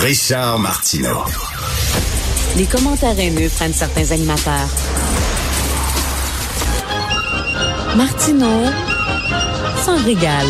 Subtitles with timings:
[0.00, 1.24] Richard Martineau.
[2.56, 4.68] Les commentaires haineux prennent certains animateurs.
[7.96, 8.70] Martineau
[9.84, 10.46] s'en régale.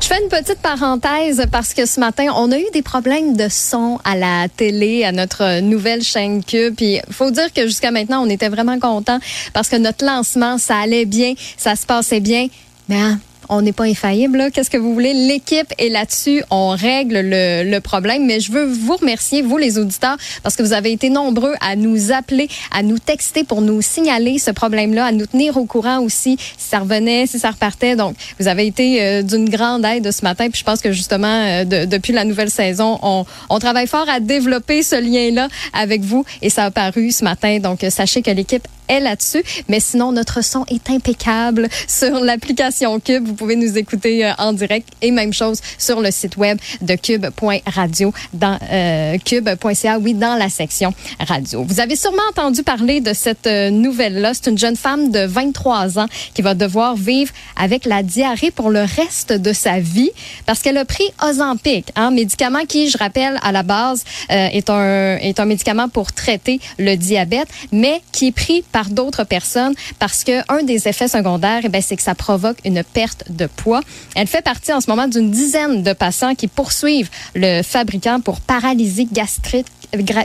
[0.00, 3.48] Je fais une petite parenthèse parce que ce matin, on a eu des problèmes de
[3.50, 6.76] son à la télé, à notre nouvelle chaîne Cube.
[6.76, 9.18] Puis, faut dire que jusqu'à maintenant, on était vraiment contents
[9.52, 12.46] parce que notre lancement, ça allait bien, ça se passait bien.
[12.88, 13.18] Mais hein,
[13.48, 14.50] on n'est pas infaillible.
[14.52, 15.12] Qu'est-ce que vous voulez?
[15.14, 16.42] L'équipe est là-dessus.
[16.50, 18.24] On règle le, le, problème.
[18.26, 21.76] Mais je veux vous remercier, vous les auditeurs, parce que vous avez été nombreux à
[21.76, 26.00] nous appeler, à nous texter pour nous signaler ce problème-là, à nous tenir au courant
[26.00, 27.96] aussi si ça revenait, si ça repartait.
[27.96, 30.48] Donc, vous avez été euh, d'une grande aide ce matin.
[30.50, 34.08] Puis je pense que justement, euh, de, depuis la nouvelle saison, on, on, travaille fort
[34.08, 36.24] à développer ce lien-là avec vous.
[36.42, 37.58] Et ça a paru ce matin.
[37.58, 39.42] Donc, sachez que l'équipe est là-dessus.
[39.68, 43.28] Mais sinon, notre son est impeccable sur l'application Cube.
[43.34, 46.94] Vous pouvez nous écouter euh, en direct et même chose sur le site web de
[46.94, 51.64] cube.radio dans euh, cube.ca, oui, dans la section radio.
[51.64, 54.34] Vous avez sûrement entendu parler de cette euh, nouvelle-là.
[54.34, 58.70] C'est une jeune femme de 23 ans qui va devoir vivre avec la diarrhée pour
[58.70, 60.12] le reste de sa vie
[60.46, 64.46] parce qu'elle a pris Ozempic, un hein, médicament qui, je rappelle, à la base, euh,
[64.52, 69.24] est, un, est un médicament pour traiter le diabète, mais qui est pris par d'autres
[69.24, 73.46] personnes parce que un des effets secondaires, eh c'est que ça provoque une perte de
[73.46, 73.80] poids.
[74.14, 78.40] Elle fait partie en ce moment d'une dizaine de patients qui poursuivent le fabricant pour
[78.40, 79.66] paralysie gastrique,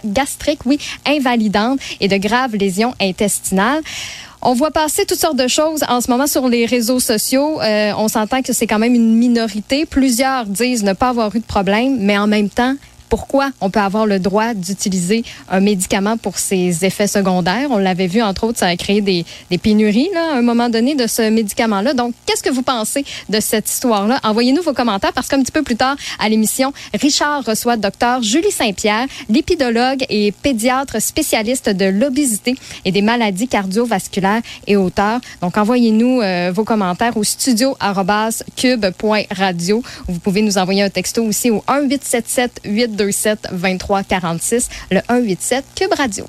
[0.06, 3.82] gastrique oui, invalidante et de graves lésions intestinales.
[4.42, 7.62] On voit passer toutes sortes de choses en ce moment sur les réseaux sociaux.
[7.62, 9.86] Euh, on s'entend que c'est quand même une minorité.
[9.86, 12.76] Plusieurs disent ne pas avoir eu de problème, mais en même temps,
[13.10, 17.68] pourquoi on peut avoir le droit d'utiliser un médicament pour ses effets secondaires.
[17.72, 19.26] On l'avait vu, entre autres, ça a créé des,
[19.58, 21.94] pénuries là, à un moment donné de ce médicament-là.
[21.94, 24.20] Donc, qu'est-ce que vous pensez de cette histoire-là?
[24.24, 28.52] Envoyez-nous vos commentaires parce qu'un petit peu plus tard à l'émission, Richard reçoit docteur Julie
[28.52, 35.20] Saint-Pierre, lipidologue et pédiatre spécialiste de l'obésité et des maladies cardiovasculaires et auteur.
[35.42, 39.84] Donc, envoyez-nous euh, vos commentaires au studio.cube.radio.
[40.08, 45.94] Vous pouvez nous envoyer un texto aussi au 1877 8 827 2346, le 187 Cube
[45.94, 46.26] Radio.